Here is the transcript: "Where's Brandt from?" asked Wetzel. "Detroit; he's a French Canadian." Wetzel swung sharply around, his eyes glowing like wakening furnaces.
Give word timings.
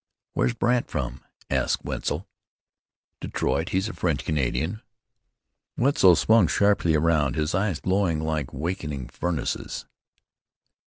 "Where's 0.33 0.55
Brandt 0.55 0.89
from?" 0.89 1.21
asked 1.47 1.85
Wetzel. 1.85 2.27
"Detroit; 3.19 3.69
he's 3.69 3.87
a 3.87 3.93
French 3.93 4.25
Canadian." 4.25 4.81
Wetzel 5.77 6.15
swung 6.15 6.47
sharply 6.47 6.95
around, 6.95 7.35
his 7.35 7.53
eyes 7.53 7.79
glowing 7.81 8.19
like 8.19 8.51
wakening 8.51 9.09
furnaces. 9.09 9.85